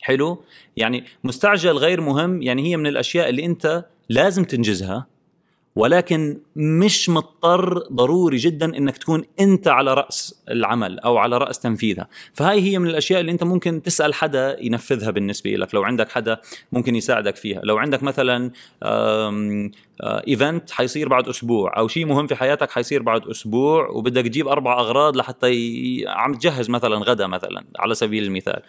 حلو؟ 0.00 0.42
يعني 0.76 1.04
مستعجل 1.24 1.72
غير 1.72 2.00
مهم 2.00 2.42
يعني 2.42 2.70
هي 2.70 2.76
من 2.76 2.86
الأشياء 2.86 3.28
اللي 3.28 3.44
أنت 3.44 3.84
لازم 4.08 4.44
تنجزها. 4.44 5.06
ولكن 5.76 6.40
مش 6.56 7.08
مضطر 7.08 7.78
ضروري 7.92 8.36
جدا 8.36 8.76
إنك 8.76 8.98
تكون 8.98 9.24
أنت 9.40 9.68
على 9.68 9.94
رأس 9.94 10.42
العمل 10.50 10.98
أو 10.98 11.16
على 11.16 11.38
رأس 11.38 11.58
تنفيذها. 11.58 12.08
فهاي 12.34 12.60
هي 12.60 12.78
من 12.78 12.88
الأشياء 12.88 13.20
اللي 13.20 13.32
أنت 13.32 13.44
ممكن 13.44 13.82
تسأل 13.82 14.14
حدا 14.14 14.56
ينفذها 14.60 15.10
بالنسبة 15.10 15.50
لك 15.50 15.74
لو 15.74 15.82
عندك 15.84 16.08
حدا 16.08 16.40
ممكن 16.72 16.96
يساعدك 16.96 17.36
فيها. 17.36 17.60
لو 17.64 17.78
عندك 17.78 18.02
مثلا 18.02 18.50
ايفنت 20.02 20.70
حيصير 20.70 21.08
بعد 21.08 21.28
أسبوع 21.28 21.78
أو 21.78 21.88
شيء 21.88 22.06
مهم 22.06 22.26
في 22.26 22.34
حياتك 22.34 22.70
حيصير 22.70 23.02
بعد 23.02 23.28
أسبوع 23.28 23.88
وبدك 23.88 24.24
تجيب 24.24 24.48
أربع 24.48 24.80
أغراض 24.80 25.16
لحتى 25.16 25.52
ي... 25.52 26.04
عم 26.08 26.34
تجهز 26.34 26.70
مثلا 26.70 26.96
غدا 26.96 27.26
مثلا 27.26 27.64
على 27.78 27.94
سبيل 27.94 28.24
المثال. 28.24 28.62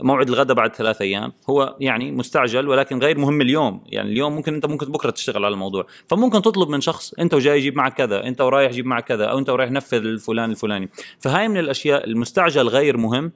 موعد 0.00 0.28
الغدا 0.28 0.54
بعد 0.54 0.74
ثلاث 0.74 1.02
أيام 1.02 1.32
هو 1.50 1.76
يعني 1.80 2.12
مستعجل 2.12 2.68
ولكن 2.68 2.98
غير 2.98 3.18
مهم 3.18 3.40
اليوم. 3.40 3.84
يعني 3.86 4.12
اليوم 4.12 4.34
ممكن 4.36 4.54
أنت 4.54 4.66
ممكن 4.66 4.92
بكرة 4.92 5.10
تشتغل 5.10 5.44
على 5.44 5.52
الموضوع. 5.52 5.86
فممكن 6.08 6.42
تطلب 6.42 6.68
من 6.68 6.80
شخص 6.80 7.14
أنت 7.14 7.34
وجاي 7.34 7.58
يجيب 7.58 7.76
معك 7.76 7.94
كذا 7.94 8.26
أنت 8.26 8.40
ورايح 8.40 8.72
جيب 8.72 8.86
معك 8.86 9.04
كذا 9.04 9.24
أو 9.24 9.38
أنت 9.38 9.50
ورايح 9.50 9.70
نفذ 9.70 9.96
الفلان 9.96 10.50
الفلاني. 10.50 10.88
فهاي 11.20 11.48
من 11.48 11.56
الأشياء 11.56 12.06
المستعجل 12.06 12.68
غير 12.68 12.96
مهم 12.96 13.32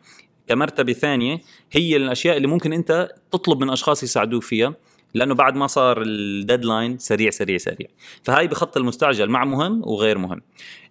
كمرتبة 0.49 0.93
ثانية 0.93 1.41
هي 1.73 1.97
الأشياء 1.97 2.37
اللي 2.37 2.49
ممكن 2.49 2.73
أنت 2.73 3.09
تطلب 3.33 3.61
من 3.61 3.71
أشخاص 3.71 4.03
يساعدوك 4.03 4.43
فيها. 4.43 4.75
لأنه 5.17 5.35
بعد 5.35 5.57
ما 5.57 5.67
صار 5.67 6.03
ال 6.03 6.13
deadline 6.13 6.99
سريع 6.99 7.31
سريع 7.31 7.59
سريع. 7.59 7.89
فهاي 8.23 8.49
بخط 8.49 8.77
المستعجل 8.77 9.29
مع 9.29 9.45
مهم 9.45 9.83
وغير 9.85 10.19
مهم. 10.19 10.43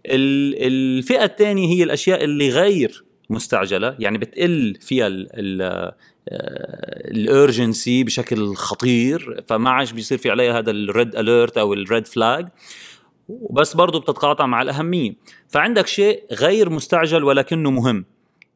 الفئة 0.05 1.24
الثانية 1.24 1.67
هي 1.67 1.84
الأشياء 1.84 2.24
اللي 2.24 2.50
غير 2.50 3.03
مستعجلة 3.29 3.96
يعني 4.00 4.17
بتقل 4.17 4.77
فيها 4.82 5.08
ال 7.12 7.23
urgency 7.23 8.04
بشكل 8.03 8.55
خطير 8.55 9.44
فما 9.48 9.70
عادش 9.70 9.91
بيصير 9.91 10.17
في 10.17 10.32
عليها 10.32 10.60
هذا 10.60 10.72
ال 10.72 10.83
red 10.83 11.15
alert 11.15 11.58
أو 11.58 11.74
ال 11.74 11.82
red 11.82 12.08
flag 12.08 12.48
وبس 13.29 13.74
برضه 13.74 14.00
بتتقاطع 14.00 14.46
مع 14.46 14.62
الأهمية. 14.62 15.13
فعندك 15.50 15.88
شيء 15.88 16.24
غير 16.32 16.70
مستعجل 16.70 17.24
ولكنه 17.24 17.72
مهم. 17.72 18.05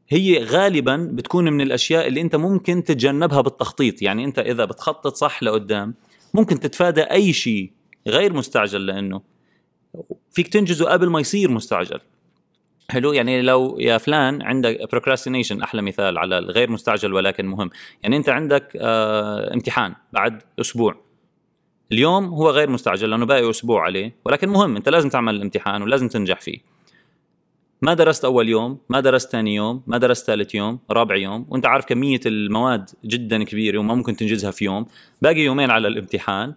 هي 0.09 0.43
غالبا 0.43 1.09
بتكون 1.13 1.53
من 1.53 1.61
الأشياء 1.61 2.07
اللي 2.07 2.21
أنت 2.21 2.35
ممكن 2.35 2.83
تتجنبها 2.83 3.41
بالتخطيط. 3.41 4.01
يعني 4.01 4.25
أنت 4.25 4.39
إذا 4.39 4.65
بتخطط 4.65 5.15
صح 5.15 5.43
لقدام 5.43 5.93
ممكن 6.33 6.59
تتفادى 6.59 7.01
أي 7.01 7.33
شيء 7.33 7.71
غير 8.07 8.33
مستعجل 8.33 8.85
لأنه 8.85 9.21
فيك 10.31 10.47
تنجزه 10.47 10.85
قبل 10.89 11.09
ما 11.09 11.19
يصير 11.19 11.51
مستعجل. 11.51 11.99
حلو؟ 12.89 13.13
يعني 13.13 13.41
لو 13.41 13.79
يا 13.79 13.97
فلان 13.97 14.41
عندك 14.41 14.95
procrastination 14.95 15.63
أحلى 15.63 15.81
مثال 15.81 16.17
على 16.17 16.37
الغير 16.37 16.71
مستعجل 16.71 17.13
ولكن 17.13 17.45
مهم. 17.45 17.69
يعني 18.03 18.17
أنت 18.17 18.29
عندك 18.29 18.77
آه 18.81 19.53
امتحان 19.53 19.95
بعد 20.13 20.43
أسبوع. 20.59 20.95
اليوم 21.91 22.25
هو 22.25 22.49
غير 22.49 22.69
مستعجل 22.69 23.09
لأنه 23.09 23.25
باقي 23.25 23.49
أسبوع 23.49 23.81
عليه 23.81 24.15
ولكن 24.25 24.49
مهم. 24.49 24.75
أنت 24.75 24.89
لازم 24.89 25.09
تعمل 25.09 25.35
الامتحان 25.35 25.81
ولازم 25.81 26.07
تنجح 26.07 26.41
فيه. 26.41 26.59
ما 27.81 27.93
درست 27.93 28.25
أول 28.25 28.49
يوم 28.49 28.77
ما 28.89 28.99
درست 28.99 29.31
ثاني 29.31 29.55
يوم 29.55 29.81
ما 29.87 29.97
درست 29.97 30.25
ثالث 30.25 30.55
يوم 30.55 30.79
رابع 30.91 31.15
يوم 31.15 31.45
وأنت 31.49 31.65
عارف 31.65 31.85
كمية 31.85 32.19
المواد 32.25 32.89
جدا 33.05 33.43
كبيرة 33.43 33.79
وما 33.79 33.95
ممكن 33.95 34.15
تنجزها 34.15 34.51
في 34.51 34.65
يوم. 34.65 34.85
باقي 35.21 35.39
يومين 35.39 35.71
على 35.71 35.87
الامتحان. 35.87 36.53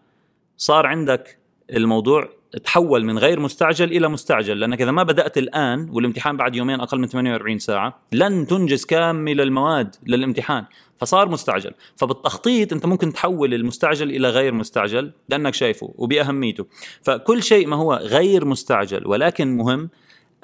صار 0.57 0.87
عندك 0.87 1.39
الموضوع 1.73 2.29
تحول 2.65 3.05
من 3.05 3.19
غير 3.19 3.41
مستعجل 3.41 3.93
إلى 3.93 4.09
مستعجل 4.09 4.61
لأنك 4.61 4.83
إذا 4.83 4.91
ما 4.91 5.03
بدأت 5.03 5.39
الآن 5.39 5.91
والامتحان 5.91 6.37
بعد 6.37 6.57
يومين 6.57 6.81
أقل 6.81 6.99
من 6.99 7.07
48 7.07 7.59
ساعة 7.59 7.99
لن 8.13 8.47
تنجز 8.47 8.85
كامل 8.85 9.41
المواد 9.41 9.97
للامتحان 10.07 10.65
فصار 10.99 11.29
مستعجل. 11.29 11.73
فبالتخطيط 11.97 12.73
أنت 12.73 12.87
ممكن 12.87 13.13
تحول 13.13 13.55
المستعجل 13.55 14.11
إلى 14.11 14.29
غير 14.29 14.55
مستعجل 14.55 15.13
لأنك 15.29 15.55
شايفه 15.55 15.95
وبأهميته. 15.95 16.67
فكل 17.03 17.43
شيء 17.43 17.67
ما 17.67 17.77
هو 17.77 17.95
غير 17.95 18.45
مستعجل 18.45 19.07
ولكن 19.07 19.57
مهم 19.57 19.91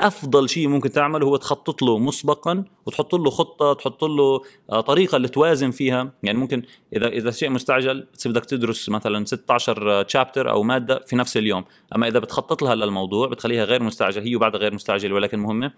أفضل 0.00 0.48
شيء 0.48 0.68
ممكن 0.68 0.90
تعمله 0.90 1.26
هو 1.26 1.36
تخطط 1.36 1.82
له 1.82 1.98
مسبقا 1.98 2.64
وتحط 2.86 3.14
له 3.14 3.30
خطة 3.30 3.72
تحط 3.72 4.04
له 4.04 4.40
آه، 4.70 4.80
طريقة 4.80 5.16
اللي 5.16 5.28
توازن 5.28 5.70
فيها. 5.70 6.12
يعني 6.22 6.38
ممكن 6.38 6.62
إذا 6.96 7.08
إذا 7.08 7.30
شيء 7.30 7.50
مستعجل 7.50 8.06
بدك 8.26 8.44
تدرس 8.44 8.88
مثلا 8.88 9.24
16 9.24 10.02
تشابتر 10.02 10.50
أو 10.50 10.62
مادة 10.62 10.98
في 11.06 11.16
نفس 11.16 11.36
اليوم. 11.36 11.64
أما 11.96 12.08
إذا 12.08 12.18
بتخطط 12.18 12.62
لها 12.62 12.74
للموضوع 12.74 13.28
بتخليها 13.28 13.64
غير 13.64 13.82
مستعجل 13.82 14.22
هي 14.22 14.36
وبعدها 14.36 14.60
غير 14.60 14.74
مستعجل 14.74 15.12
ولكن 15.12 15.38
مهمة 15.38 15.72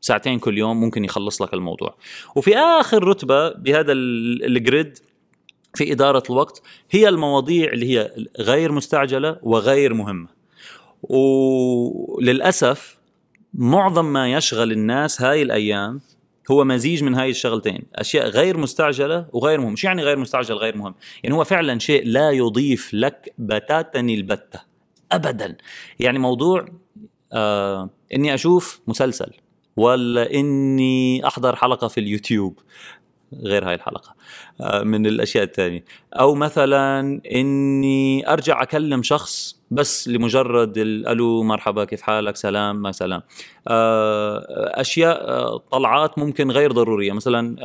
ساعتين 0.00 0.38
كل 0.38 0.58
يوم 0.58 0.80
ممكن 0.80 1.04
يخلص 1.04 1.42
لك 1.42 1.54
الموضوع. 1.54 1.94
وفي 2.36 2.56
آخر 2.56 3.04
رتبة 3.04 3.48
بهذا 3.48 3.92
الجريد 3.92 4.98
في 5.74 5.92
إدارة 5.92 6.22
الوقت 6.30 6.62
هي 6.90 7.08
المواضيع 7.08 7.72
اللي 7.72 7.86
هي 7.86 8.10
غير 8.40 8.72
مستعجلة 8.72 9.38
وغير 9.42 9.94
مهمة. 9.94 10.28
وللاسف 11.02 12.93
معظم 13.54 14.04
ما 14.04 14.32
يشغل 14.32 14.72
الناس 14.72 15.22
هاي 15.22 15.42
الأيام 15.42 16.00
هو 16.50 16.64
مزيج 16.64 17.04
من 17.04 17.14
هاي 17.14 17.30
الشغلتين. 17.30 17.82
أشياء 17.94 18.28
غير 18.28 18.56
مستعجلة 18.56 19.26
وغير 19.32 19.60
مهم. 19.60 19.76
شو 19.76 19.86
يعني 19.86 20.02
غير 20.02 20.18
مستعجل 20.18 20.54
غير 20.54 20.76
مهم. 20.76 20.94
يعني 21.22 21.34
هو 21.36 21.44
فعلا 21.44 21.78
شيء 21.78 22.06
لا 22.06 22.30
يضيف 22.30 22.94
لك 22.94 23.34
بتاتا 23.38 24.00
البتة. 24.00 24.60
ابدا. 25.12 25.56
يعني 26.00 26.18
موضوع 26.18 26.66
آه 27.32 27.90
إني 28.14 28.34
أشوف 28.34 28.80
مسلسل 28.86 29.32
ولا 29.76 30.34
إني 30.34 31.26
أحضر 31.26 31.56
حلقة 31.56 31.88
في 31.88 32.00
اليوتيوب 32.00 32.58
غير 33.42 33.68
هاي 33.68 33.74
الحلقة. 33.74 34.14
آه 34.60 34.82
من 34.82 35.06
الأشياء 35.06 35.44
الثانية. 35.44 35.84
أو 36.14 36.34
مثلا 36.34 37.20
إني 37.32 38.32
أرجع 38.32 38.62
أكلم 38.62 39.02
شخص 39.02 39.60
بس 39.70 40.08
لمجرد 40.08 40.78
ألو 40.78 41.42
مرحبا 41.42 41.84
كيف 41.84 42.02
حالك؟ 42.02 42.36
سلام 42.36 42.82
ما 42.82 42.92
سلام. 42.92 43.22
آه، 43.68 44.44
أشياء 44.80 45.28
آه، 45.28 45.62
طلعات 45.70 46.18
ممكن 46.18 46.50
غير 46.50 46.72
ضرورية. 46.72 47.12
مثلا 47.12 47.56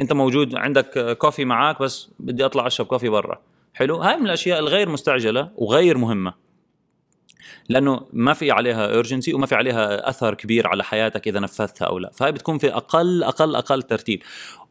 أنت 0.00 0.12
موجود 0.12 0.54
عندك 0.54 1.16
coffee 1.18 1.44
معك 1.44 1.82
بس 1.82 2.08
بدي 2.20 2.44
أطلع 2.44 2.66
أشرب 2.66 2.86
coffee 2.86 3.08
برا. 3.08 3.38
حلو؟ 3.74 3.96
هاي 3.96 4.16
من 4.16 4.26
الأشياء 4.26 4.58
الغير 4.58 4.88
مستعجلة 4.88 5.50
وغير 5.56 5.98
مهمة. 5.98 6.49
لأنه 7.68 8.00
ما 8.12 8.32
في 8.32 8.50
عليها 8.50 8.94
urgency 8.94 9.34
وما 9.34 9.46
في 9.46 9.54
عليها 9.54 10.08
أثر 10.08 10.34
كبير 10.34 10.66
على 10.66 10.84
حياتك 10.84 11.28
إذا 11.28 11.40
نفذتها 11.40 11.86
أو 11.86 11.98
لا. 11.98 12.10
فهي 12.14 12.32
بتكون 12.32 12.58
في 12.58 12.74
أقل 12.74 13.22
أقل 13.22 13.56
أقل 13.56 13.82
ترتيب. 13.82 14.22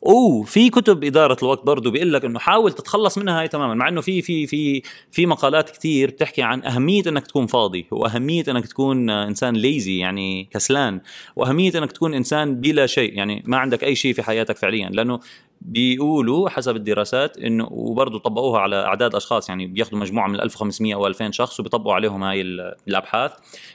وفي 0.01 0.69
كتب 0.69 1.03
إدارة 1.03 1.37
الوقت 1.43 1.65
برضه 1.65 1.91
بيقول 1.91 2.13
لك 2.13 2.25
إنه 2.25 2.39
حاول 2.39 2.71
تتخلص 2.71 3.17
منها 3.17 3.39
هاي 3.39 3.47
تماما 3.47 3.73
مع 3.73 3.89
إنه 3.89 4.01
في 4.01 4.21
في 4.21 4.47
في 4.47 4.81
في 5.11 5.25
مقالات 5.25 5.69
كثير 5.69 6.09
بتحكي 6.09 6.41
عن 6.41 6.63
أهمية 6.63 7.03
إنك 7.07 7.27
تكون 7.27 7.47
فاضي 7.47 7.87
وأهمية 7.91 8.43
إنك 8.47 8.67
تكون 8.67 9.09
إنسان 9.09 9.53
ليزي 9.53 9.97
يعني 9.97 10.49
كسلان 10.51 11.01
وأهمية 11.35 11.71
إنك 11.75 11.91
تكون 11.91 12.13
إنسان 12.13 12.55
بلا 12.55 12.85
شيء 12.85 13.13
يعني 13.13 13.43
ما 13.45 13.57
عندك 13.57 13.83
أي 13.83 13.95
شيء 13.95 14.13
في 14.13 14.23
حياتك 14.23 14.57
فعليا. 14.57 14.89
لأنه 14.89 15.19
بيقولوا 15.61 16.49
حسب 16.49 16.75
الدراسات 16.75 17.37
إنه 17.37 17.67
وبرضه 17.71 18.19
طبقوها 18.19 18.59
على 18.59 18.75
أعداد 18.75 19.15
أشخاص 19.15 19.49
يعني 19.49 19.67
بياخذوا 19.67 19.99
مجموعة 19.99 20.27
من 20.27 20.41
1500 20.41 20.93
أو 20.93 21.07
2000 21.07 21.31
شخص 21.31 21.59
وبيطبقوا 21.59 21.93
عليهم 21.93 22.23
هاي 22.23 22.41
الأبحاث. 22.87 23.31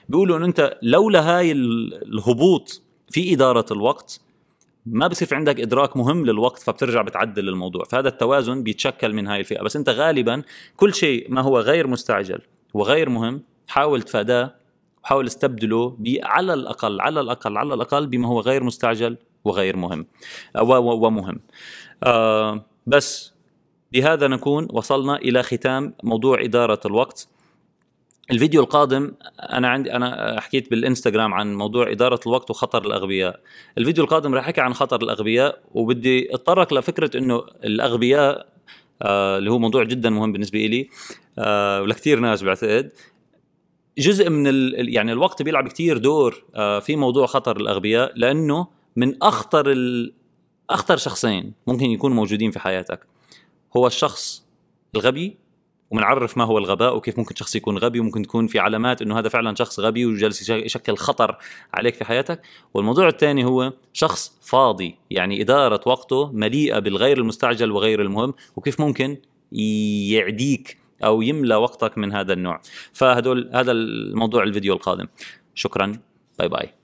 بيقولوا 0.08 0.36
إنه 0.36 0.46
أنت 0.46 0.78
لولا 0.82 1.38
هاي 1.38 1.52
الهبوط 1.52 2.82
في 3.10 3.34
إدارة 3.34 3.66
الوقت 3.70 4.20
ما 4.86 5.06
بصير 5.06 5.28
في 5.28 5.34
عندك 5.34 5.60
إدراك 5.60 5.96
مهم 5.96 6.26
للوقت 6.26 6.62
فبترجع 6.62 7.02
بتعدل 7.02 7.48
الموضوع. 7.48 7.84
فهذا 7.84 8.08
التوازن 8.08 8.62
بيتشكل 8.62 9.12
من 9.12 9.26
هاي 9.26 9.40
الفئة. 9.40 9.62
بس 9.62 9.76
أنت 9.76 9.88
غالبا 9.88 10.42
كل 10.76 10.94
شيء 10.94 11.30
ما 11.30 11.40
هو 11.40 11.58
غير 11.58 11.86
مستعجل 11.86 12.40
وغير 12.74 13.08
مهم 13.08 13.42
حاول 13.68 14.02
تفاداه 14.02 14.54
وحاول 15.04 15.26
استبدله 15.26 15.96
على 16.22 16.54
الأقل 16.54 17.00
على 17.00 17.20
الأقل 17.20 17.56
على 17.56 17.74
الأقل 17.74 18.06
بما 18.06 18.28
هو 18.28 18.40
غير 18.40 18.64
مستعجل 18.64 19.16
وغير 19.44 19.76
مهم. 19.76 20.06
ومهم. 20.56 21.40
آه 22.02 22.64
بس 22.86 23.34
بهذا 23.92 24.28
نكون 24.28 24.68
وصلنا 24.72 25.16
إلى 25.16 25.42
ختام 25.42 25.94
موضوع 26.02 26.42
إدارة 26.42 26.80
الوقت. 26.86 27.28
الفيديو 28.30 28.62
القادم 28.62 29.12
أنا 29.40 29.68
عندي 29.68 29.92
أنا 29.92 30.40
حكيت 30.40 30.70
بالإنستغرام 30.70 31.34
عن 31.34 31.54
موضوع 31.54 31.90
إدارة 31.90 32.20
الوقت 32.26 32.50
وخطر 32.50 32.86
الأغبياء. 32.86 33.40
الفيديو 33.78 34.04
القادم 34.04 34.34
راح 34.34 34.44
أحكي 34.44 34.60
عن 34.60 34.74
خطر 34.74 35.02
الأغبياء 35.02 35.62
وبدي 35.74 36.34
أتطرق 36.34 36.74
لفكرة 36.74 37.18
إنه 37.18 37.42
الأغبياء 37.64 38.46
آه 39.02 39.38
اللي 39.38 39.50
هو 39.50 39.58
موضوع 39.58 39.84
جدا 39.84 40.10
مهم 40.10 40.32
بالنسبة 40.32 40.66
لي 40.66 40.88
آه 41.38 41.82
ولكثير 41.82 42.20
ناس 42.20 42.42
بعتقد. 42.42 42.90
جزء 43.98 44.30
من 44.30 44.46
ال... 44.46 44.94
يعني 44.94 45.12
الوقت 45.12 45.42
بيلعب 45.42 45.68
كتير 45.68 45.98
دور 45.98 46.44
آه 46.54 46.78
في 46.78 46.96
موضوع 46.96 47.26
خطر 47.26 47.56
الأغبياء 47.56 48.12
لأنه 48.16 48.66
من 48.96 49.22
أخطر 49.22 49.70
ال... 49.70 50.14
أخطر 50.70 50.96
شخصين 50.96 51.52
ممكن 51.66 51.86
يكونوا 51.86 52.16
موجودين 52.16 52.50
في 52.50 52.58
حياتك. 52.58 53.06
هو 53.76 53.86
الشخص 53.86 54.44
الغبي 54.94 55.36
وبنعرف 55.90 56.38
ما 56.38 56.44
هو 56.44 56.58
الغباء 56.58 56.96
وكيف 56.96 57.18
ممكن 57.18 57.34
شخص 57.34 57.56
يكون 57.56 57.78
غبي 57.78 58.00
وممكن 58.00 58.22
تكون 58.22 58.46
في 58.46 58.58
علامات 58.58 59.02
إنه 59.02 59.18
هذا 59.18 59.28
فعلا 59.28 59.54
شخص 59.54 59.80
غبي 59.80 60.06
وجالس 60.06 60.50
يشكل 60.50 60.96
خطر 60.96 61.36
عليك 61.74 61.94
في 61.94 62.04
حياتك. 62.04 62.42
والموضوع 62.74 63.08
الثاني 63.08 63.44
هو 63.44 63.72
شخص 63.92 64.38
فاضي 64.42 64.98
يعني 65.10 65.42
إدارة 65.42 65.80
وقته 65.86 66.32
مليئة 66.32 66.78
بالغير 66.78 67.18
المستعجل 67.18 67.70
وغير 67.70 68.02
المهم 68.02 68.34
وكيف 68.56 68.80
ممكن 68.80 69.16
يعديك 69.52 70.78
أو 71.04 71.22
يملى 71.22 71.54
وقتك 71.54 71.98
من 71.98 72.12
هذا 72.12 72.32
النوع. 72.32 72.60
فهدول 72.92 73.50
هذا 73.54 73.72
الموضوع 73.72 74.42
الفيديو 74.42 74.74
القادم. 74.74 75.06
شكرا. 75.54 75.92
باي 76.38 76.48
باي. 76.48 76.83